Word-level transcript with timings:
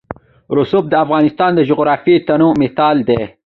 رسوب 0.57 0.85
د 0.89 0.93
افغانستان 1.05 1.51
د 1.55 1.61
جغرافیوي 1.69 2.17
تنوع 2.27 2.53
مثال 2.63 2.95
دی. 3.09 3.21